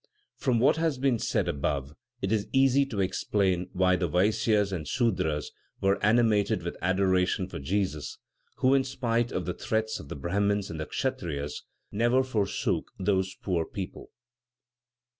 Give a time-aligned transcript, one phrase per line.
[0.35, 1.93] From what has been said above,
[2.23, 7.59] it is easy to explain why the Vaisyas and Sudras were animated with adoration for
[7.59, 8.17] Jesus,
[8.55, 11.61] who, in spite of the threats of the Brahmins and Kshatriyas,
[11.91, 14.09] never forsook those poor people.